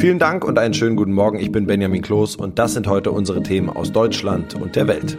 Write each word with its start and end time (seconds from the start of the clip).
Vielen 0.00 0.18
Dank 0.18 0.46
und 0.46 0.58
einen 0.58 0.72
schönen 0.72 0.96
guten 0.96 1.12
Morgen. 1.12 1.38
Ich 1.38 1.52
bin 1.52 1.66
Benjamin 1.66 2.00
Kloß 2.00 2.36
und 2.36 2.58
das 2.58 2.72
sind 2.72 2.86
heute 2.86 3.10
unsere 3.10 3.42
Themen 3.42 3.68
aus 3.68 3.92
Deutschland 3.92 4.54
und 4.54 4.74
der 4.74 4.88
Welt. 4.88 5.18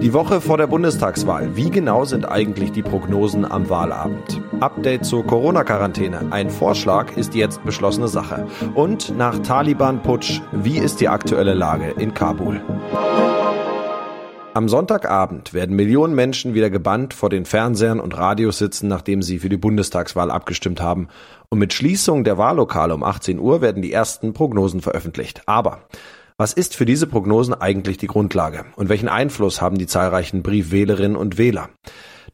Die 0.00 0.12
Woche 0.12 0.40
vor 0.40 0.58
der 0.58 0.68
Bundestagswahl. 0.68 1.56
Wie 1.56 1.70
genau 1.70 2.04
sind 2.04 2.30
eigentlich 2.30 2.70
die 2.70 2.82
Prognosen 2.82 3.44
am 3.44 3.68
Wahlabend? 3.68 4.40
Update 4.60 5.04
zur 5.04 5.26
Corona-Quarantäne. 5.26 6.28
Ein 6.30 6.50
Vorschlag 6.50 7.16
ist 7.16 7.34
jetzt 7.34 7.64
beschlossene 7.64 8.06
Sache. 8.06 8.46
Und 8.74 9.18
nach 9.18 9.40
Taliban-Putsch, 9.40 10.40
wie 10.52 10.78
ist 10.78 11.00
die 11.00 11.08
aktuelle 11.08 11.54
Lage 11.54 11.92
in 11.98 12.14
Kabul? 12.14 12.60
Am 14.54 14.68
Sonntagabend 14.68 15.54
werden 15.54 15.74
Millionen 15.76 16.14
Menschen 16.14 16.52
wieder 16.52 16.68
gebannt 16.68 17.14
vor 17.14 17.30
den 17.30 17.46
Fernsehern 17.46 18.00
und 18.00 18.18
Radios 18.18 18.58
sitzen, 18.58 18.86
nachdem 18.86 19.22
sie 19.22 19.38
für 19.38 19.48
die 19.48 19.56
Bundestagswahl 19.56 20.30
abgestimmt 20.30 20.82
haben. 20.82 21.08
Und 21.48 21.58
mit 21.58 21.72
Schließung 21.72 22.22
der 22.22 22.36
Wahllokale 22.36 22.94
um 22.94 23.02
18 23.02 23.38
Uhr 23.38 23.62
werden 23.62 23.80
die 23.80 23.94
ersten 23.94 24.34
Prognosen 24.34 24.82
veröffentlicht. 24.82 25.40
Aber 25.46 25.88
was 26.36 26.52
ist 26.52 26.76
für 26.76 26.84
diese 26.84 27.06
Prognosen 27.06 27.54
eigentlich 27.54 27.96
die 27.96 28.08
Grundlage? 28.08 28.66
Und 28.76 28.90
welchen 28.90 29.08
Einfluss 29.08 29.62
haben 29.62 29.78
die 29.78 29.86
zahlreichen 29.86 30.42
Briefwählerinnen 30.42 31.16
und 31.16 31.38
Wähler? 31.38 31.70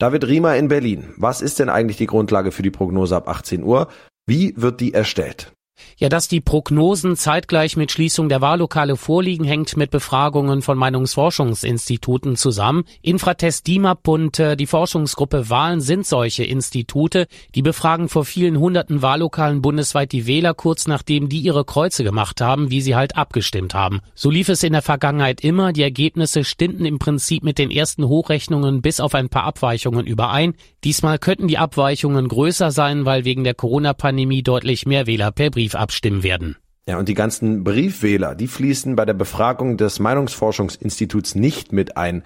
David 0.01 0.27
Riemer 0.27 0.57
in 0.57 0.67
Berlin. 0.67 1.15
Was 1.17 1.41
ist 1.41 1.61
denn 1.61 1.69
eigentlich 1.69 1.99
die 1.99 2.07
Grundlage 2.07 2.51
für 2.51 2.63
die 2.63 2.73
Prognose 2.73 3.15
ab 3.15 3.29
18 3.29 3.63
Uhr? 3.63 3.87
Wie 4.27 4.55
wird 4.57 4.81
die 4.81 4.93
erstellt? 4.93 5.53
Ja, 5.97 6.09
dass 6.09 6.29
die 6.29 6.41
Prognosen 6.41 7.17
zeitgleich 7.17 7.77
mit 7.77 7.93
Schließung 7.93 8.29
der 8.29 8.41
Wahllokale 8.41 8.97
vorliegen, 8.97 9.45
hängt 9.45 9.77
mit 9.77 9.91
Befragungen 9.91 10.63
von 10.63 10.79
Meinungsforschungsinstituten 10.79 12.37
zusammen. 12.37 12.85
Infratest 13.03 13.67
DIMAP 13.67 14.09
und 14.09 14.39
äh, 14.39 14.57
die 14.57 14.67
Forschungsgruppe 14.67 15.51
Wahlen 15.51 15.81
sind 15.81 16.07
solche 16.07 16.45
Institute. 16.45 17.27
Die 17.55 17.63
befragen 17.63 18.09
vor 18.09 18.25
vielen 18.25 18.59
hunderten 18.59 19.03
Wahllokalen 19.03 19.63
bundesweit 19.63 20.13
die 20.13 20.27
Wähler 20.27 20.55
kurz 20.55 20.87
nachdem 20.87 21.29
die 21.29 21.41
ihre 21.41 21.65
Kreuze 21.65 22.05
gemacht 22.05 22.41
haben, 22.41 22.71
wie 22.71 22.81
sie 22.81 22.97
halt 22.97 23.17
abgestimmt 23.17 23.75
haben. 23.75 24.01
So 24.15 24.31
lief 24.31 24.49
es 24.49 24.63
in 24.63 24.73
der 24.73 24.83
Vergangenheit 24.83 25.41
immer. 25.43 25.73
Die 25.73 25.83
Ergebnisse 25.83 26.45
stimmten 26.45 26.85
im 26.85 26.99
Prinzip 26.99 27.43
mit 27.43 27.59
den 27.59 27.71
ersten 27.71 28.07
Hochrechnungen 28.09 28.83
bis 28.83 29.01
auf 29.01 29.15
ein 29.15 29.29
paar 29.29 29.45
Abweichungen 29.45 30.07
überein. 30.07 30.55
Diesmal 30.85 31.19
könnten 31.19 31.49
die 31.49 31.59
Abweichungen 31.59 32.29
größer 32.29 32.71
sein, 32.71 33.05
weil 33.05 33.25
wegen 33.25 33.43
der 33.43 33.55
Corona-Pandemie 33.55 34.43
deutlich 34.43 34.87
mehr 34.87 35.07
Wähler 35.07 35.33
per 35.33 35.51
Brief 35.51 35.75
abstimmen 35.75 36.23
werden. 36.23 36.57
Ja, 36.89 36.99
und 36.99 37.09
die 37.09 37.15
ganzen 37.15 37.65
Briefwähler, 37.65 38.35
die 38.35 38.47
fließen 38.47 38.97
bei 38.97 39.05
der 39.05 39.13
Befragung 39.13 39.77
des 39.77 39.99
Meinungsforschungsinstituts 39.99 41.35
nicht 41.35 41.71
mit 41.71 41.99
ein. 41.99 42.23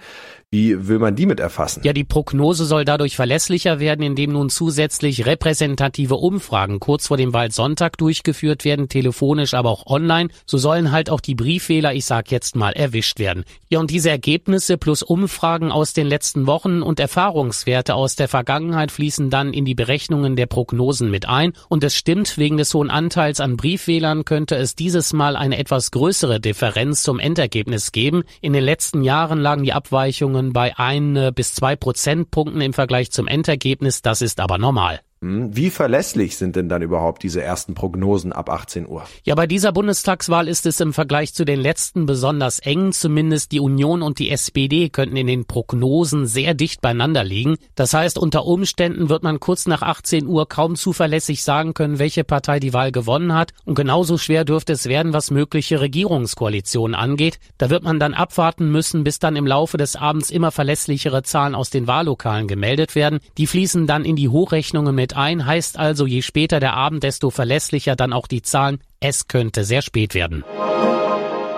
Wie 0.53 0.87
will 0.87 0.99
man 0.99 1.15
die 1.15 1.25
mit 1.25 1.39
erfassen? 1.39 1.81
Ja, 1.83 1.93
die 1.93 2.03
Prognose 2.03 2.65
soll 2.65 2.85
dadurch 2.85 3.15
verlässlicher 3.15 3.79
werden, 3.79 4.05
indem 4.05 4.33
nun 4.33 4.51
zusätzlich 4.51 5.25
repräsentative 5.25 6.13
Umfragen 6.13 6.79
kurz 6.79 7.07
vor 7.07 7.17
dem 7.17 7.33
Wahlsonntag 7.33 7.97
durchgeführt 7.97 8.63
werden, 8.63 8.87
telefonisch, 8.87 9.55
aber 9.55 9.71
auch 9.71 9.87
online. 9.87 10.29
So 10.45 10.59
sollen 10.59 10.91
halt 10.91 11.09
auch 11.09 11.21
die 11.21 11.33
Briefwähler, 11.33 11.95
ich 11.95 12.05
sag 12.05 12.29
jetzt 12.29 12.55
mal, 12.55 12.73
erwischt 12.73 13.17
werden. 13.17 13.45
Ja, 13.69 13.79
und 13.79 13.89
diese 13.89 14.11
Ergebnisse 14.11 14.77
plus 14.77 15.01
Umfragen 15.01 15.71
aus 15.71 15.93
den 15.93 16.05
letzten 16.05 16.45
Wochen 16.45 16.83
und 16.83 16.99
Erfahrungswerte 16.99 17.95
aus 17.95 18.15
der 18.15 18.27
Vergangenheit 18.27 18.91
fließen 18.91 19.31
dann 19.31 19.53
in 19.53 19.65
die 19.65 19.73
Berechnungen 19.73 20.35
der 20.35 20.45
Prognosen 20.45 21.09
mit 21.09 21.27
ein. 21.27 21.53
Und 21.67 21.83
es 21.83 21.95
stimmt, 21.95 22.37
wegen 22.37 22.57
des 22.57 22.71
hohen 22.75 22.91
Anteils 22.91 23.39
an 23.39 23.57
Briefwählern 23.57 24.23
könnte 24.23 24.55
es 24.55 24.75
dieses 24.75 25.13
Mal 25.13 25.35
eine 25.35 25.57
etwas 25.57 25.89
größere 25.89 26.39
Differenz 26.39 27.01
zum 27.01 27.17
Endergebnis 27.17 27.91
geben. 27.91 28.21
In 28.39 28.53
den 28.53 28.63
letzten 28.63 29.01
Jahren 29.01 29.39
lagen 29.39 29.63
die 29.63 29.73
Abweichungen 29.73 30.42
Schwankungen 30.43 30.53
bei 30.53 30.77
ein 30.77 31.15
äh, 31.15 31.31
bis 31.33 31.53
zwei 31.53 31.75
Prozentpunkten 31.75 32.61
im 32.61 32.73
Vergleich 32.73 33.11
zum 33.11 33.27
Endergebnis. 33.27 34.01
Das 34.01 34.21
ist 34.21 34.39
aber 34.39 34.57
normal. 34.57 34.99
Hm, 35.23 35.55
wie 35.55 35.69
verlässlich 35.69 36.35
sind 36.35 36.57
denn 36.57 36.67
dann 36.67 36.81
überhaupt 36.81 37.23
diese 37.23 37.41
ersten 37.41 37.75
Prognosen 37.75 38.33
ab 38.33 38.49
18 38.49 38.85
Uhr? 38.85 39.05
Ja, 39.23 39.35
bei 39.35 39.47
dieser 39.47 39.71
Bundestagswahl 39.71 40.49
ist 40.49 40.65
es 40.65 40.81
im 40.81 40.91
Vergleich 40.91 41.33
zu 41.33 41.45
den 41.45 41.61
letzten 41.61 42.05
besonders 42.05 42.59
eng. 42.59 42.91
Zumindest 42.91 43.53
die 43.53 43.61
Union 43.61 44.01
und 44.01 44.19
die 44.19 44.29
SPD 44.29 44.89
könnten 44.89 45.15
in 45.15 45.27
den 45.27 45.45
Prognosen 45.45 46.25
sehr 46.25 46.53
dicht 46.53 46.81
beieinander 46.81 47.23
liegen. 47.23 47.55
Das 47.75 47.93
heißt, 47.93 48.17
unter 48.17 48.45
Umständen 48.45 49.07
wird 49.07 49.23
man 49.23 49.39
kurz 49.39 49.65
nach 49.65 49.81
18 49.81 50.27
Uhr 50.27 50.45
kaum 50.49 50.75
zuverlässig 50.75 51.41
sagen 51.41 51.73
können, 51.73 51.99
welche 51.99 52.25
Partei 52.25 52.59
die 52.59 52.73
Wahl 52.73 52.91
gewonnen 52.91 53.33
hat. 53.33 53.53
Und 53.63 53.75
genauso 53.75 54.17
schwer 54.17 54.43
dürfte 54.43 54.73
es 54.73 54.89
werden, 54.89 55.13
was 55.13 55.31
mögliche 55.31 55.79
Regierungskoalitionen 55.79 56.95
angeht. 56.95 57.39
Da 57.57 57.69
wird 57.69 57.83
man 57.83 57.97
dann 57.97 58.13
abwarten 58.13 58.69
müssen, 58.73 59.05
bis 59.05 59.19
dann 59.19 59.37
im 59.37 59.47
Laufe 59.47 59.77
des 59.77 59.95
Abends 59.95 60.31
immer 60.31 60.51
verlässlichere 60.51 61.23
Zahlen 61.23 61.55
aus 61.55 61.69
den 61.69 61.87
Wahllokalen 61.87 62.49
gemeldet 62.49 62.93
werden. 62.95 63.19
Die 63.37 63.47
fließen 63.47 63.87
dann 63.87 64.03
in 64.03 64.17
die 64.17 64.27
Hochrechnungen 64.27 64.93
mit 64.93 65.12
ein, 65.15 65.45
heißt 65.45 65.77
also, 65.77 66.05
je 66.05 66.21
später 66.21 66.59
der 66.59 66.73
Abend, 66.73 67.03
desto 67.03 67.29
verlässlicher 67.29 67.95
dann 67.95 68.13
auch 68.13 68.27
die 68.27 68.41
Zahlen. 68.41 68.79
Es 68.99 69.27
könnte 69.27 69.63
sehr 69.63 69.81
spät 69.81 70.13
werden. 70.13 70.43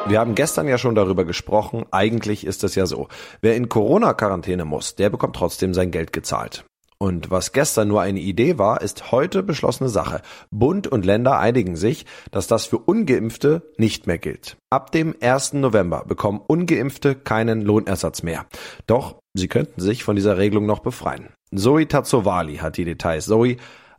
Wir 0.07 0.19
haben 0.19 0.35
gestern 0.35 0.67
ja 0.67 0.77
schon 0.77 0.93
darüber 0.93 1.25
gesprochen. 1.25 1.85
Eigentlich 1.89 2.45
ist 2.45 2.63
es 2.63 2.75
ja 2.75 2.85
so. 2.85 3.07
Wer 3.41 3.55
in 3.55 3.69
Corona-Quarantäne 3.69 4.63
muss, 4.63 4.95
der 4.95 5.09
bekommt 5.09 5.35
trotzdem 5.35 5.73
sein 5.73 5.89
Geld 5.89 6.13
gezahlt. 6.13 6.63
Und 6.97 7.29
was 7.29 7.51
gestern 7.51 7.89
nur 7.89 8.01
eine 8.01 8.19
Idee 8.19 8.57
war, 8.57 8.81
ist 8.81 9.11
heute 9.11 9.43
beschlossene 9.43 9.89
Sache. 9.89 10.21
Bund 10.49 10.87
und 10.87 11.05
Länder 11.05 11.39
einigen 11.39 11.75
sich, 11.75 12.05
dass 12.31 12.47
das 12.47 12.67
für 12.67 12.77
ungeimpfte 12.77 13.63
nicht 13.77 14.07
mehr 14.07 14.17
gilt. 14.17 14.57
Ab 14.69 14.91
dem 14.91 15.13
1. 15.19 15.53
November 15.53 16.05
bekommen 16.07 16.41
ungeimpfte 16.45 17.15
keinen 17.15 17.61
Lohnersatz 17.61 18.23
mehr. 18.23 18.45
Doch 18.87 19.19
sie 19.33 19.47
könnten 19.47 19.81
sich 19.81 20.03
von 20.03 20.15
dieser 20.15 20.37
Regelung 20.37 20.65
noch 20.65 20.79
befreien. 20.79 21.29
Zoe 21.57 21.87
Tazzovali 21.87 22.57
hat 22.57 22.77
die 22.77 22.85
Details. 22.85 23.25
Zoe, 23.25 23.57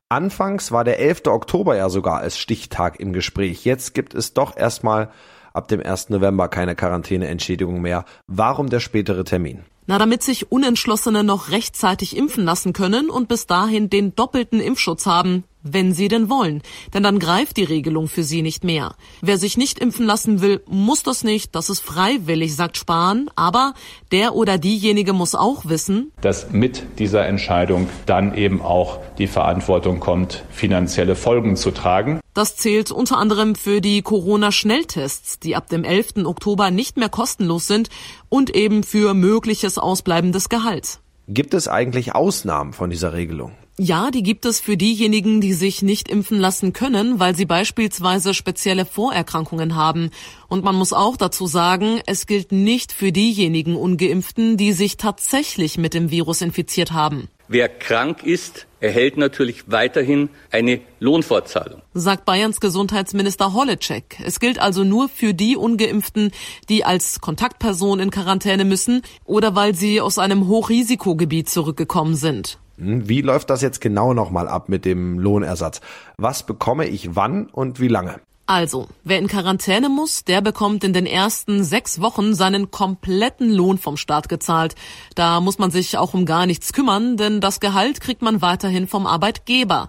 anfangs 0.09 0.73
war 0.73 0.85
der 0.85 0.99
11. 0.99 1.27
Oktober 1.27 1.77
ja 1.77 1.89
sogar 1.89 2.19
als 2.19 2.39
Stichtag 2.39 3.01
im 3.01 3.13
Gespräch. 3.13 3.65
Jetzt 3.65 3.95
gibt 3.95 4.15
es 4.15 4.35
doch 4.35 4.57
erstmal 4.57 5.11
ab 5.53 5.69
dem 5.69 5.81
1. 5.81 6.11
November 6.11 6.49
keine 6.49 6.75
Quarantäneentschädigung 6.77 7.81
mehr. 7.81 8.05
Warum 8.27 8.69
der 8.69 8.81
spätere 8.81 9.25
Termin? 9.25 9.65
Na, 9.87 9.99
damit 9.99 10.23
sich 10.23 10.51
Unentschlossene 10.51 11.23
noch 11.23 11.51
rechtzeitig 11.51 12.17
impfen 12.17 12.45
lassen 12.45 12.73
können 12.73 13.09
und 13.09 13.29
bis 13.29 13.47
dahin 13.47 13.89
den 13.89 14.15
doppelten 14.17 14.61
Impfschutz 14.61 15.07
haben, 15.07 15.45
wenn 15.73 15.93
sie 15.93 16.09
denn 16.09 16.29
wollen. 16.29 16.63
Denn 16.95 17.03
dann 17.03 17.19
greift 17.19 17.57
die 17.57 17.65
Regelung 17.65 18.09
für 18.09 18.23
sie 18.23 18.43
nicht 18.43 18.65
mehr. 18.65 18.95
Wer 19.21 19.39
sich 19.39 19.57
nicht 19.57 19.79
impfen 19.79 20.07
lassen 20.07 20.41
will, 20.41 20.63
muss 20.67 21.03
das 21.03 21.25
nicht. 21.25 21.55
Das 21.55 21.71
ist 21.71 21.81
freiwillig, 21.81 22.55
sagt 22.55 22.77
Spahn. 22.77 23.31
Aber 23.37 23.75
der 24.13 24.35
oder 24.35 24.59
diejenige 24.59 25.13
muss 25.13 25.35
auch 25.35 25.67
wissen, 25.67 26.13
dass 26.21 26.51
mit 26.53 26.99
dieser 26.99 27.27
Entscheidung 27.27 27.89
dann 28.07 28.35
eben 28.35 28.63
auch 28.63 28.99
die 29.19 29.27
Verantwortung 29.27 30.01
kommt, 30.01 30.45
finanzielle 30.51 31.17
Folgen 31.17 31.57
zu 31.57 31.71
tragen. 31.71 32.21
Das 32.35 32.57
zählt 32.57 32.91
unter 32.91 33.17
anderem 33.17 33.55
für 33.55 33.81
die 33.81 34.03
Corona-Schnelltests, 34.03 35.39
die 35.39 35.57
ab 35.57 35.69
dem 35.69 35.85
11. 35.85 36.27
Oktober 36.27 36.71
nicht 36.71 36.99
mehr 36.99 37.09
kostenlos 37.09 37.67
sind 37.67 37.89
und 38.29 38.55
eben 38.55 38.83
für 38.83 39.15
mögliches 39.15 39.79
Ausbleiben 39.79 40.33
des 40.33 40.49
Gehalts. 40.49 41.01
Gibt 41.29 41.55
es 41.55 41.67
eigentlich 41.67 42.15
Ausnahmen 42.15 42.73
von 42.73 42.91
dieser 42.91 43.13
Regelung? 43.13 43.53
Ja, 43.79 44.11
die 44.11 44.23
gibt 44.23 44.47
es 44.47 44.59
für 44.59 44.79
diejenigen, 44.79 45.43
die 45.43 45.53
sich 45.53 45.83
nicht 45.83 46.09
impfen 46.09 46.39
lassen 46.41 46.73
können, 46.73 47.21
weil 47.21 47.37
sie 47.37 47.45
beispielsweise 47.45 48.33
spezielle 48.33 48.87
Vorerkrankungen 48.87 49.77
haben. 49.77 50.13
Und 50.49 50.65
man 50.65 50.75
muss 50.75 50.95
auch 50.95 51.19
dazu 51.19 51.47
sagen, 51.47 52.01
es 52.07 52.27
gilt 52.27 52.53
nicht 52.53 52.91
für 52.91 53.13
diejenigen 53.13 53.77
ungeimpften, 53.77 54.57
die 54.57 54.73
sich 54.73 54.97
tatsächlich 54.97 55.77
mit 55.77 55.93
dem 55.93 56.11
Virus 56.11 56.41
infiziert 56.41 56.93
haben. 56.93 57.29
Wer 57.49 57.69
krank 57.69 58.23
ist, 58.23 58.67
erhält 58.81 59.19
natürlich 59.19 59.71
weiterhin 59.71 60.31
eine 60.51 60.81
Lohnfortzahlung. 60.99 61.83
Sagt 61.93 62.25
Bayerns 62.25 62.61
Gesundheitsminister 62.61 63.53
Holleczek. 63.53 64.17
Es 64.25 64.41
gilt 64.41 64.59
also 64.59 64.85
nur 64.85 65.11
für 65.11 65.35
die 65.35 65.55
ungeimpften, 65.55 66.31
die 66.71 66.85
als 66.85 67.21
Kontaktperson 67.21 68.01
in 68.01 68.11
Quarantäne 68.11 68.65
müssen 68.65 69.03
oder 69.27 69.55
weil 69.55 69.75
sie 69.75 70.01
aus 70.01 70.19
einem 70.19 70.49
Hochrisikogebiet 70.49 71.51
zurückgekommen 71.51 72.15
sind. 72.15 72.59
Hm, 72.79 73.09
wie 73.09 73.23
läuft 73.23 73.51
das 73.51 73.63
jetzt 73.63 73.81
genau 73.81 74.15
nochmal 74.15 74.49
ab 74.49 74.69
mit 74.69 74.85
dem 74.85 75.19
Lohnersatz? 75.19 75.81
Was 76.17 76.45
bekomme 76.45 76.87
ich 76.87 77.15
wann 77.17 77.47
und 77.47 77.81
wie 77.81 77.89
lange? 77.89 78.21
Also, 78.49 78.87
wer 79.03 79.19
in 79.19 79.27
Quarantäne 79.27 79.89
muss, 79.89 80.23
der 80.23 80.41
bekommt 80.41 80.85
in 80.85 80.93
den 80.93 81.07
ersten 81.07 81.65
sechs 81.65 82.01
Wochen 82.01 82.33
seinen 82.33 82.71
kompletten 82.71 83.53
Lohn 83.53 83.77
vom 83.77 83.97
Staat 83.97 84.29
gezahlt. 84.29 84.77
Da 85.17 85.41
muss 85.41 85.59
man 85.59 85.73
sich 85.73 85.99
auch 85.99 86.15
um 86.15 86.27
gar 86.27 86.47
nichts 86.47 86.73
kümmern, 86.73 87.17
denn 87.17 87.41
das 87.41 87.59
Gehalt 87.59 88.01
kriegt 88.01 88.23
man 88.23 88.43
weiterhin 88.43 88.87
vom 88.87 89.05
Arbeitgeber. 89.05 89.89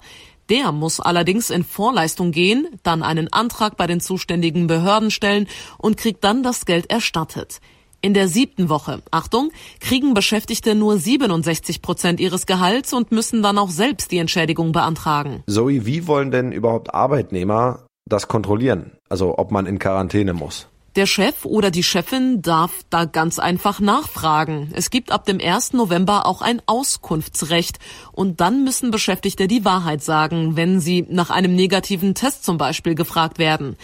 Der 0.49 0.71
muss 0.71 0.99
allerdings 0.99 1.51
in 1.51 1.63
Vorleistung 1.63 2.31
gehen, 2.31 2.67
dann 2.81 3.03
einen 3.03 3.31
Antrag 3.31 3.77
bei 3.77 3.85
den 3.85 3.99
zuständigen 3.99 4.65
Behörden 4.65 5.11
stellen 5.11 5.47
und 5.77 5.97
kriegt 5.97 6.23
dann 6.23 6.41
das 6.41 6.65
Geld 6.65 6.89
erstattet. 6.89 7.59
In 8.01 8.13
der 8.13 8.27
siebten 8.27 8.69
Woche, 8.69 9.01
Achtung, 9.09 9.51
kriegen 9.79 10.13
Beschäftigte 10.13 10.75
nur 10.75 10.97
67 10.97 11.81
Prozent 11.81 12.19
ihres 12.19 12.45
Gehalts 12.45 12.93
und 12.93 13.11
müssen 13.11 13.41
dann 13.41 13.57
auch 13.57 13.71
selbst 13.71 14.11
die 14.11 14.19
Entschädigung 14.19 14.71
beantragen. 14.71 15.43
Zoe, 15.47 15.85
wie 15.85 16.05
wollen 16.05 16.29
denn 16.29 16.51
überhaupt 16.51 16.93
Arbeitnehmer 16.93 17.87
das 18.05 18.27
kontrollieren? 18.27 18.91
Also 19.09 19.37
ob 19.39 19.51
man 19.51 19.65
in 19.65 19.79
Quarantäne 19.79 20.33
muss? 20.33 20.67
Der 20.95 21.05
Chef 21.05 21.45
oder 21.45 21.69
die 21.69 21.83
Chefin 21.83 22.41
darf 22.41 22.71
da 22.89 23.05
ganz 23.05 23.37
einfach 23.37 23.79
nachfragen. 23.79 24.71
Es 24.73 24.89
gibt 24.89 25.11
ab 25.11 25.25
dem 25.25 25.39
1. 25.39 25.73
November 25.73 26.25
auch 26.25 26.41
ein 26.41 26.59
Auskunftsrecht. 26.65 27.77
Und 28.13 28.41
dann 28.41 28.63
müssen 28.63 28.89
Beschäftigte 28.89 29.47
die 29.47 29.63
Wahrheit 29.63 30.03
sagen, 30.03 30.55
wenn 30.55 30.79
sie 30.79 31.05
nach 31.07 31.29
einem 31.29 31.55
negativen 31.55 32.15
Test 32.15 32.45
zum 32.45 32.57
Beispiel 32.57 32.95
gefragt 32.95 33.37
werden. 33.37 33.75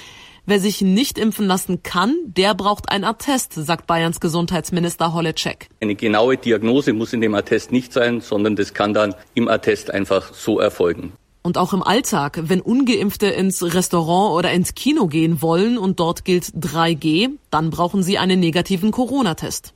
Wer 0.45 0.59
sich 0.59 0.81
nicht 0.81 1.17
impfen 1.17 1.47
lassen 1.47 1.83
kann, 1.83 2.17
der 2.25 2.53
braucht 2.53 2.89
ein 2.89 3.05
Attest, 3.05 3.53
sagt 3.53 3.87
Bayerns 3.87 4.19
Gesundheitsminister 4.19 5.13
Holleczek. 5.13 5.69
Eine 5.79 5.95
genaue 5.95 6.35
Diagnose 6.35 6.91
muss 6.91 7.13
in 7.13 7.21
dem 7.21 7.33
Attest 7.33 7.71
nicht 7.71 7.93
sein, 7.93 8.19
sondern 8.19 8.57
das 8.57 8.73
kann 8.73 8.93
dann 8.93 9.15
im 9.35 9.47
Attest 9.47 9.89
einfach 9.89 10.33
so 10.33 10.59
erfolgen. 10.59 11.13
Und 11.43 11.57
auch 11.57 11.71
im 11.71 11.81
Alltag, 11.81 12.41
wenn 12.43 12.59
ungeimpfte 12.59 13.27
ins 13.27 13.63
Restaurant 13.63 14.37
oder 14.37 14.51
ins 14.51 14.75
Kino 14.75 15.07
gehen 15.07 15.41
wollen 15.41 15.77
und 15.77 16.01
dort 16.01 16.25
gilt 16.25 16.47
3G, 16.47 17.29
dann 17.49 17.69
brauchen 17.69 18.03
sie 18.03 18.17
einen 18.17 18.41
negativen 18.41 18.91
Corona-Test. 18.91 19.73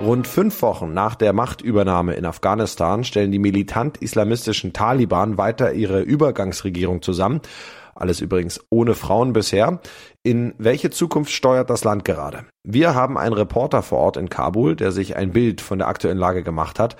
Rund 0.00 0.26
fünf 0.26 0.60
Wochen 0.60 0.92
nach 0.92 1.14
der 1.14 1.32
Machtübernahme 1.32 2.14
in 2.14 2.26
Afghanistan 2.26 3.04
stellen 3.04 3.30
die 3.30 3.38
militant-islamistischen 3.38 4.72
Taliban 4.72 5.38
weiter 5.38 5.72
ihre 5.72 6.00
Übergangsregierung 6.00 7.00
zusammen 7.00 7.40
alles 7.94 8.20
übrigens 8.20 8.60
ohne 8.70 8.94
Frauen 8.94 9.32
bisher. 9.32 9.80
In 10.22 10.54
welche 10.58 10.90
Zukunft 10.90 11.32
steuert 11.32 11.70
das 11.70 11.84
Land 11.84 12.04
gerade? 12.04 12.46
Wir 12.62 12.94
haben 12.94 13.18
einen 13.18 13.34
Reporter 13.34 13.82
vor 13.82 13.98
Ort 13.98 14.16
in 14.16 14.28
Kabul, 14.28 14.76
der 14.76 14.92
sich 14.92 15.16
ein 15.16 15.32
Bild 15.32 15.60
von 15.60 15.78
der 15.78 15.88
aktuellen 15.88 16.18
Lage 16.18 16.42
gemacht 16.42 16.78
hat. 16.78 16.96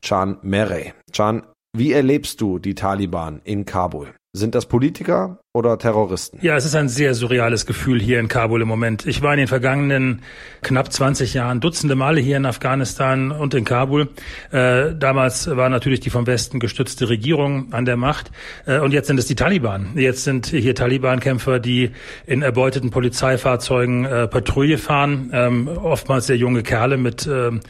Chan 0.00 0.38
Merey. 0.42 0.94
Chan, 1.12 1.42
wie 1.76 1.92
erlebst 1.92 2.40
du 2.40 2.58
die 2.58 2.74
Taliban 2.74 3.40
in 3.44 3.64
Kabul? 3.64 4.14
Sind 4.34 4.54
das 4.54 4.66
Politiker 4.66 5.38
oder 5.54 5.78
Terroristen? 5.78 6.38
Ja, 6.42 6.54
es 6.54 6.66
ist 6.66 6.74
ein 6.74 6.90
sehr 6.90 7.14
surreales 7.14 7.64
Gefühl 7.64 7.98
hier 7.98 8.20
in 8.20 8.28
Kabul 8.28 8.60
im 8.60 8.68
Moment. 8.68 9.06
Ich 9.06 9.22
war 9.22 9.32
in 9.32 9.38
den 9.38 9.48
vergangenen 9.48 10.20
knapp 10.60 10.92
20 10.92 11.32
Jahren 11.32 11.60
dutzende 11.60 11.94
Male 11.94 12.20
hier 12.20 12.36
in 12.36 12.44
Afghanistan 12.44 13.32
und 13.32 13.54
in 13.54 13.64
Kabul. 13.64 14.10
Äh, 14.50 14.94
damals 14.94 15.48
war 15.56 15.70
natürlich 15.70 16.00
die 16.00 16.10
vom 16.10 16.26
Westen 16.26 16.60
gestützte 16.60 17.08
Regierung 17.08 17.72
an 17.72 17.86
der 17.86 17.96
Macht. 17.96 18.30
Äh, 18.66 18.80
und 18.80 18.92
jetzt 18.92 19.06
sind 19.06 19.18
es 19.18 19.24
die 19.24 19.34
Taliban. 19.34 19.92
Jetzt 19.96 20.24
sind 20.24 20.48
hier 20.48 20.74
Taliban-Kämpfer, 20.74 21.58
die 21.58 21.92
in 22.26 22.42
erbeuteten 22.42 22.90
Polizeifahrzeugen 22.90 24.04
äh, 24.04 24.28
Patrouille 24.28 24.76
fahren. 24.76 25.30
Ähm, 25.32 25.68
oftmals 25.68 26.26
sehr 26.26 26.36
junge 26.36 26.62
Kerle 26.62 26.98
mit, 26.98 27.26
ähm, 27.26 27.60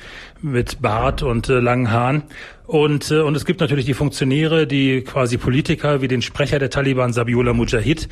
mit 0.43 0.83
Bart 0.83 1.23
und 1.23 1.49
äh, 1.49 1.61
langen 1.61 1.93
Haaren. 1.93 2.25
Und, 2.69 3.11
äh, 3.11 3.21
und 3.21 3.35
es 3.35 3.47
gibt 3.47 3.61
natürlich 3.61 3.87
die 3.87 3.95
Funktionäre, 3.95 4.67
die 4.67 5.01
quasi 5.01 5.39
Politiker, 5.39 6.03
wie 6.03 6.09
den 6.09 6.21
Sprecher 6.21 6.48
der 6.57 6.71
Taliban, 6.71 7.13
Sabiullah 7.13 7.53
Mujahid, 7.53 8.09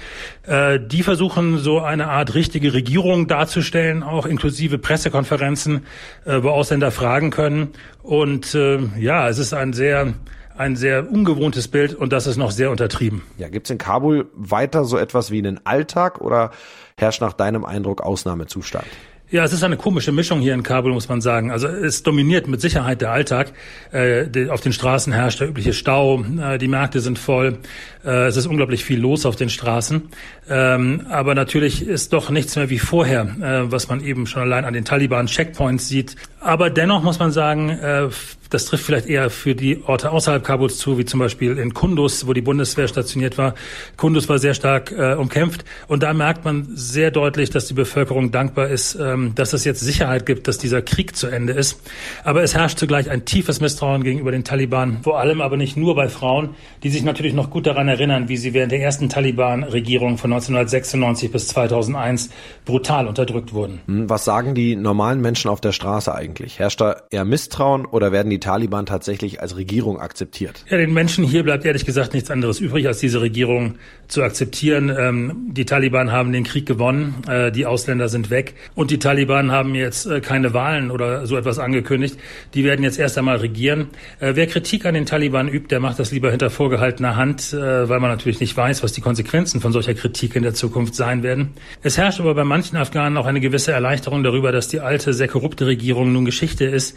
äh, 0.47 0.79
die 0.79 1.03
versuchen 1.03 1.59
so 1.59 1.81
eine 1.81 2.09
Art 2.09 2.35
richtige 2.35 2.75
Regierung 2.75 3.27
darzustellen, 3.27 4.03
auch 4.03 4.27
inklusive 4.27 4.79
Pressekonferenzen, 4.79 5.87
äh, 6.27 6.43
wo 6.43 6.51
Ausländer 6.51 6.91
fragen 6.91 7.31
können. 7.31 7.70
Und 8.03 8.55
äh, 8.55 8.79
ja, 8.99 9.29
es 9.29 9.39
ist 9.39 9.55
ein 9.55 9.72
sehr 9.72 10.13
ein 10.58 10.77
sehr 10.77 11.10
ungewohntes 11.10 11.69
Bild 11.69 11.94
und 11.94 12.13
das 12.13 12.27
ist 12.27 12.37
noch 12.37 12.51
sehr 12.51 12.70
untertrieben. 12.70 13.22
Ja, 13.37 13.49
gibt's 13.49 13.70
in 13.70 13.79
Kabul 13.79 14.31
weiter 14.34 14.84
so 14.84 14.96
etwas 14.96 15.31
wie 15.31 15.39
einen 15.39 15.60
Alltag 15.65 16.20
oder 16.20 16.51
herrscht 16.96 17.20
nach 17.20 17.34
deinem 17.34 17.65
Eindruck 17.65 18.01
Ausnahmezustand? 18.01 18.87
Ja, 19.29 19.43
es 19.43 19.53
ist 19.53 19.65
eine 19.65 19.77
komische 19.77 20.13
Mischung 20.13 20.39
hier 20.39 20.55
in 20.55 20.63
Kabul, 20.63 20.93
muss 20.93 21.09
man 21.09 21.21
sagen. 21.21 21.51
Also 21.51 21.67
es 21.67 22.05
dominiert 22.05 22.47
mit 22.47 22.61
Sicherheit 22.61 23.01
der 23.01 23.11
Alltag. 23.11 23.53
Äh, 23.91 24.49
auf 24.51 24.61
den 24.61 24.73
Straßen 24.73 25.13
herrscht 25.13 25.41
der 25.41 25.49
übliche 25.49 25.73
Stau, 25.73 26.23
äh, 26.23 26.59
die 26.59 26.69
Märkte 26.69 27.01
sind 27.01 27.19
voll, 27.19 27.59
äh, 28.05 28.29
es 28.29 28.37
ist 28.37 28.47
unglaublich 28.47 28.85
viel 28.85 29.01
los 29.01 29.27
auf 29.27 29.35
den 29.35 29.51
Straßen. 29.51 30.11
Ähm, 30.49 31.06
aber 31.11 31.35
natürlich 31.35 31.85
ist 31.85 32.13
doch 32.13 32.31
nichts 32.31 32.55
mehr 32.55 32.71
wie 32.71 32.79
vorher, 32.79 33.65
was 33.69 33.89
man 33.89 34.01
eben 34.01 34.29
schon 34.29 34.43
allein 34.43 34.65
an 34.65 34.75
den 34.75 34.85
Taliban-Checkpoints 34.85 35.89
sieht. 35.89 36.15
Aber 36.46 36.70
dennoch 36.70 37.03
muss 37.03 37.19
man 37.19 37.32
sagen, 37.32 37.70
äh, 37.70 38.08
das 38.50 38.67
trifft 38.67 38.84
vielleicht 38.84 39.06
eher 39.06 39.31
für 39.31 39.55
die 39.55 39.82
Orte 39.84 40.10
außerhalb 40.10 40.44
Kabuls 40.44 40.79
zu, 40.79 40.98
wie 40.98 41.05
zum 41.05 41.19
Beispiel 41.19 41.58
in 41.58 41.74
Kundus, 41.74 42.26
wo 42.26 42.32
die 42.32 42.41
Bundeswehr 42.41 42.86
stationiert 42.86 43.38
war. 43.38 43.55
Kundus 43.96 44.29
war 44.29 44.38
sehr 44.38 44.55
stark 44.55 44.93
äh, 44.93 45.15
umkämpft 45.15 45.65
und 45.88 46.03
da 46.03 46.12
merkt 46.12 46.44
man 46.44 46.69
sehr 46.74 47.10
deutlich, 47.10 47.50
dass 47.50 47.67
die 47.67 47.74
Bevölkerung 47.74 48.31
dankbar 48.31 48.69
ist, 48.69 48.94
ähm, 48.94 49.32
dass 49.34 49.53
es 49.53 49.65
jetzt 49.65 49.81
Sicherheit 49.81 50.26
gibt, 50.26 50.46
dass 50.48 50.58
dieser 50.58 50.82
Krieg 50.82 51.17
zu 51.17 51.26
Ende 51.26 51.53
ist. 51.53 51.81
Aber 52.24 52.43
es 52.43 52.55
herrscht 52.55 52.79
zugleich 52.79 53.10
ein 53.10 53.24
tiefes 53.24 53.60
Misstrauen 53.60 54.05
gegenüber 54.05 54.31
den 54.31 54.44
Taliban, 54.44 54.98
vor 55.03 55.19
allem 55.19 55.41
aber 55.41 55.56
nicht 55.56 55.76
nur 55.76 55.96
bei 55.96 56.08
Frauen, 56.08 56.50
die 56.82 56.91
sich 56.91 57.03
natürlich 57.03 57.34
noch 57.34 57.50
gut 57.50 57.67
daran 57.67 57.88
erinnern, 57.88 58.29
wie 58.29 58.36
sie 58.36 58.55
während 58.55 58.70
der 58.70 58.81
ersten 58.81 59.08
Taliban-Regierung 59.08 60.19
von 60.19 60.32
1996 60.32 61.32
bis 61.32 61.48
2001 61.48 62.31
brutal 62.65 63.08
unterdrückt 63.08 63.53
wurden. 63.53 63.81
Hm, 63.86 64.08
was 64.08 64.24
sagen 64.24 64.55
die 64.55 64.76
normalen 64.76 65.20
Menschen 65.20 65.50
auf 65.50 65.60
der 65.60 65.72
Straße 65.72 66.15
eigentlich? 66.15 66.35
Herrscht 66.38 66.81
da 66.81 67.02
eher 67.10 67.24
Misstrauen 67.24 67.86
oder 67.86 68.12
werden 68.12 68.31
die 68.31 68.36
die 68.36 68.40
Taliban 68.40 68.84
tatsächlich 68.84 69.40
als 69.40 69.56
Regierung 69.56 69.98
akzeptiert? 69.98 70.64
Ja, 70.69 70.76
den 70.76 70.93
Menschen 70.93 71.24
hier 71.24 71.43
bleibt 71.43 71.64
ehrlich 71.64 71.86
gesagt 71.86 72.12
nichts 72.12 72.31
anderes 72.31 72.60
übrig, 72.60 72.86
als 72.86 72.98
diese 72.98 73.22
Regierung 73.22 73.76
zu 74.08 74.22
akzeptieren. 74.22 74.94
Ähm, 74.96 75.48
die 75.52 75.64
Taliban 75.64 76.12
haben 76.12 76.32
den 76.32 76.44
Krieg 76.44 76.66
gewonnen, 76.66 77.14
äh, 77.28 77.50
die 77.50 77.64
Ausländer 77.64 78.10
sind 78.10 78.28
weg 78.28 78.55
und 78.74 78.90
die 78.90 78.98
Taliban 78.98 79.50
haben 79.50 79.74
jetzt 79.74 80.05
äh, 80.05 80.20
keine 80.20 80.52
Wahlen 80.52 80.90
oder 80.90 81.26
so 81.26 81.36
etwas 81.36 81.58
angekündigt. 81.58 82.19
Die 82.52 82.62
werden 82.62 82.82
jetzt 82.82 82.98
erst 82.98 83.16
einmal 83.16 83.38
regieren. 83.38 83.88
Äh, 84.20 84.32
wer 84.34 84.46
Kritik 84.46 84.84
an 84.84 84.93
den 84.93 85.06
Taliban 85.06 85.48
übt, 85.48 85.69
der 85.69 85.81
macht 85.81 85.98
das 85.98 86.12
lieber 86.12 86.31
hinter 86.31 86.50
vorgehaltener 86.50 87.16
Hand, 87.16 87.55
äh, 87.55 87.88
weil 87.88 88.00
man 88.00 88.10
natürlich 88.10 88.40
nicht 88.40 88.55
weiß, 88.55 88.82
was 88.82 88.93
die 88.93 89.00
Konsequenzen 89.00 89.62
von 89.62 89.72
solcher 89.72 89.94
Kritik 89.94 90.36
in 90.36 90.43
der 90.43 90.52
Zukunft 90.52 90.94
sein 90.94 91.22
werden. 91.22 91.55
Es 91.82 91.96
herrscht 91.96 92.20
aber 92.20 92.34
bei 92.34 92.44
manchen 92.44 92.76
Afghanen 92.76 93.16
auch 93.16 93.26
eine 93.26 93.40
gewisse 93.40 93.72
Erleichterung 93.72 94.22
darüber, 94.22 94.52
dass 94.52 94.69
die 94.69 94.81
alte, 94.81 95.14
sehr 95.14 95.28
korrupte 95.28 95.66
Regierung 95.66 96.12
nun 96.12 96.26
Geschichte 96.27 96.67
ist. 96.67 96.97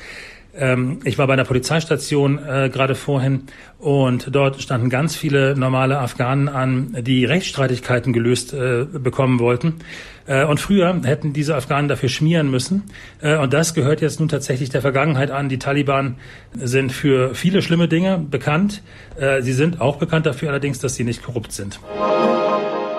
Ähm, 0.56 1.00
ich 1.04 1.18
war 1.18 1.28
bei 1.28 1.34
einer 1.34 1.46
Polizeistation 1.46 2.40
äh, 2.40 2.70
gerade 2.70 2.96
vorhin 2.96 3.44
und 3.78 4.36
dort 4.36 4.62
standen 4.62 4.90
ganz 4.90 5.16
viele 5.16 5.56
normale 5.56 6.00
Afghanen 6.00 6.50
an, 6.50 6.98
die 7.02 7.24
Rechtsstreitigkeiten 7.26 8.14
gelöst 8.14 8.54
äh, 8.54 8.86
bekommen 8.86 9.40
wollten. 9.40 9.76
Äh, 10.26 10.46
und 10.46 10.60
früher 10.60 11.02
hätten 11.04 11.34
diese 11.34 11.56
Afghanen 11.56 11.88
dafür 11.88 12.10
schmieren 12.10 12.50
müssen. 12.50 12.84
Äh, 13.22 13.38
und 13.38 13.54
das 13.54 13.74
gehört 13.74 14.02
jetzt 14.02 14.20
nun 14.20 14.30
tatsächlich 14.30 14.70
der 14.70 14.82
Vergangenheit 14.82 15.32
an. 15.32 15.50
Die 15.50 15.60
Taliban 15.60 16.16
sind 16.56 16.92
für 16.92 17.36
viele 17.36 17.62
schlimme 17.62 17.88
Dinge 17.88 18.18
bekannt. 18.18 18.82
Äh, 19.20 19.42
sie 19.42 19.54
sind 19.54 19.82
auch 19.82 19.98
bekannt 19.98 20.26
dafür 20.26 20.50
allerdings, 20.50 20.80
dass 20.80 20.96
sie 20.96 21.04
nicht 21.04 21.24
korrupt 21.24 21.52
sind. 21.52 21.80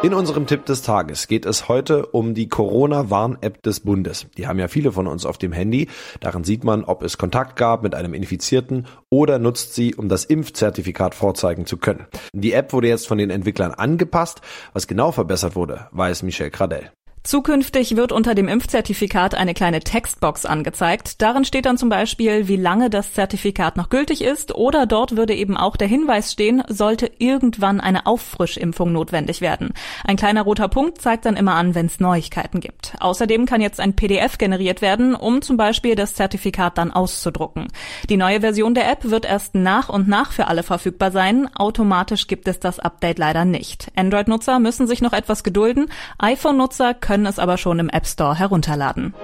In 0.03 0.15
unserem 0.15 0.47
Tipp 0.47 0.65
des 0.65 0.81
Tages 0.81 1.29
geht 1.29 1.45
es 1.45 1.69
heute 1.69 2.07
um 2.07 2.33
die 2.33 2.49
Corona-Warn-App 2.49 3.63
des 3.63 3.81
Bundes. 3.81 4.29
Die 4.39 4.47
haben 4.47 4.59
ja 4.59 4.67
viele 4.67 4.93
von 4.93 5.07
uns 5.07 5.27
auf 5.27 5.37
dem 5.37 5.53
Handy. 5.53 5.89
Darin 6.21 6.43
sieht 6.43 6.65
man, 6.65 6.85
ob 6.85 7.03
es 7.03 7.19
Kontakt 7.19 7.57
gab 7.57 7.83
mit 7.83 7.95
einem 7.95 8.15
Infizierten 8.15 8.87
oder 9.11 9.39
nutzt 9.39 9.75
sie, 9.75 9.95
um 9.95 10.09
das 10.09 10.25
Impfzertifikat 10.25 11.15
vorzeigen 11.15 11.67
zu 11.67 11.77
können. 11.77 12.07
Die 12.33 12.55
App 12.55 12.73
wurde 12.73 12.89
jetzt 12.89 13.09
von 13.09 13.19
den 13.19 13.29
Entwicklern 13.29 13.73
angepasst. 13.73 14.41
Was 14.73 14.87
genau 14.87 15.13
verbessert 15.13 15.55
wurde, 15.55 15.89
weiß 15.93 16.23
Michel 16.23 16.51
Cradell. 16.51 16.93
Zukünftig 17.23 17.97
wird 17.97 18.13
unter 18.13 18.35
dem 18.35 18.49
Impfzertifikat 18.49 19.35
eine 19.35 19.53
kleine 19.53 19.81
Textbox 19.81 20.47
angezeigt. 20.47 21.21
Darin 21.21 21.45
steht 21.45 21.67
dann 21.67 21.77
zum 21.77 21.91
Beispiel, 21.91 22.49
wie 22.49 22.57
lange 22.57 22.89
das 22.89 23.13
Zertifikat 23.13 23.77
noch 23.77 23.91
gültig 23.91 24.23
ist 24.23 24.55
oder 24.55 24.87
dort 24.87 25.17
würde 25.17 25.35
eben 25.35 25.59
auch 25.59 25.77
der 25.77 25.87
Hinweis 25.87 26.33
stehen, 26.33 26.63
sollte 26.69 27.11
irgendwann 27.19 27.79
eine 27.79 28.07
Auffrischimpfung 28.07 28.91
notwendig 28.93 29.43
werden. 29.43 29.75
Ein 30.03 30.17
kleiner 30.17 30.43
roter 30.43 30.69
Punkt 30.69 31.03
zeigt 31.03 31.27
dann 31.27 31.37
immer 31.37 31.57
an, 31.57 31.75
wenn 31.75 31.87
es 31.87 32.01
Neuigkeiten 32.01 32.59
gibt. 32.61 32.95
Außerdem 33.01 33.45
kann 33.45 33.61
jetzt 33.61 33.81
ein 33.81 33.95
PDF 33.95 34.39
generiert 34.39 34.81
werden, 34.81 35.15
um 35.15 35.43
zum 35.43 35.59
Beispiel 35.59 35.97
das 35.97 36.15
Zertifikat 36.15 36.79
dann 36.79 36.91
auszudrucken. 36.91 37.69
Die 38.09 38.17
neue 38.17 38.41
Version 38.41 38.75
der 38.75 38.91
App 38.91 39.05
wird 39.05 39.27
erst 39.27 39.55
nach 39.55 39.91
und 39.91 40.09
nach 40.09 40.33
für 40.33 40.47
alle 40.47 40.63
verfügbar 40.63 41.11
sein. 41.11 41.51
Automatisch 41.55 42.29
gibt 42.29 42.49
es 42.49 42.61
das 42.61 42.79
Update 42.79 43.19
leider 43.19 43.45
nicht. 43.45 43.93
Android-Nutzer 43.95 44.59
müssen 44.59 44.87
sich 44.87 45.03
noch 45.03 45.13
etwas 45.13 45.45
gedulden. 45.45 45.91
iPhone-Nutzer 46.19 46.95
können 47.11 47.27
es 47.27 47.41
aber 47.41 47.59
schon 47.59 47.81
im 47.81 47.89
App 47.89 48.07
Store 48.07 48.39
herunterladen. 48.39 49.15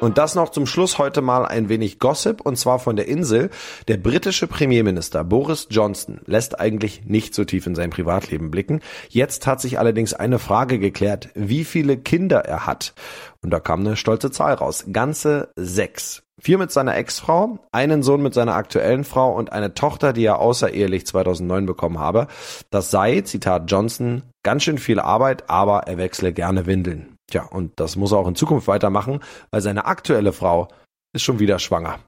Und 0.00 0.18
das 0.18 0.34
noch 0.34 0.50
zum 0.50 0.66
Schluss 0.66 0.98
heute 0.98 1.22
mal 1.22 1.46
ein 1.46 1.70
wenig 1.70 1.98
Gossip 1.98 2.42
und 2.42 2.58
zwar 2.58 2.78
von 2.78 2.96
der 2.96 3.08
Insel. 3.08 3.48
Der 3.88 3.96
britische 3.96 4.46
Premierminister 4.46 5.24
Boris 5.24 5.68
Johnson 5.70 6.20
lässt 6.26 6.60
eigentlich 6.60 7.06
nicht 7.06 7.34
so 7.34 7.44
tief 7.44 7.66
in 7.66 7.74
sein 7.74 7.88
Privatleben 7.88 8.50
blicken. 8.50 8.82
Jetzt 9.08 9.46
hat 9.46 9.62
sich 9.62 9.78
allerdings 9.78 10.12
eine 10.12 10.38
Frage 10.38 10.78
geklärt, 10.78 11.30
wie 11.34 11.64
viele 11.64 11.96
Kinder 11.96 12.40
er 12.40 12.66
hat. 12.66 12.92
Und 13.40 13.48
da 13.48 13.58
kam 13.58 13.80
eine 13.80 13.96
stolze 13.96 14.30
Zahl 14.30 14.52
raus. 14.52 14.84
Ganze 14.92 15.48
sechs. 15.56 16.23
Vier 16.44 16.58
mit 16.58 16.70
seiner 16.70 16.94
Ex-Frau, 16.94 17.58
einen 17.72 18.02
Sohn 18.02 18.22
mit 18.22 18.34
seiner 18.34 18.54
aktuellen 18.54 19.04
Frau 19.04 19.32
und 19.32 19.50
eine 19.50 19.72
Tochter, 19.72 20.12
die 20.12 20.26
er 20.26 20.40
außerehelich 20.40 21.06
2009 21.06 21.64
bekommen 21.64 21.98
habe. 21.98 22.26
Das 22.68 22.90
sei, 22.90 23.22
Zitat 23.22 23.70
Johnson, 23.70 24.24
ganz 24.42 24.62
schön 24.62 24.76
viel 24.76 25.00
Arbeit, 25.00 25.48
aber 25.48 25.84
er 25.86 25.96
wechsle 25.96 26.34
gerne 26.34 26.66
Windeln. 26.66 27.16
Tja, 27.30 27.44
und 27.44 27.72
das 27.76 27.96
muss 27.96 28.12
er 28.12 28.18
auch 28.18 28.28
in 28.28 28.34
Zukunft 28.34 28.68
weitermachen, 28.68 29.20
weil 29.52 29.62
seine 29.62 29.86
aktuelle 29.86 30.34
Frau 30.34 30.68
ist 31.14 31.22
schon 31.22 31.38
wieder 31.38 31.58
schwanger. 31.58 32.00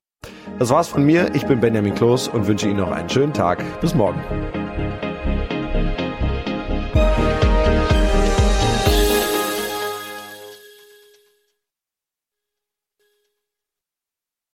Das 0.58 0.68
war's 0.68 0.88
von 0.88 1.02
mir. 1.02 1.34
Ich 1.34 1.46
bin 1.46 1.60
Benjamin 1.60 1.94
Kloß 1.94 2.28
und 2.28 2.46
wünsche 2.46 2.68
Ihnen 2.68 2.80
noch 2.80 2.92
einen 2.92 3.08
schönen 3.08 3.32
Tag. 3.32 3.64
Bis 3.80 3.94
morgen. 3.94 4.20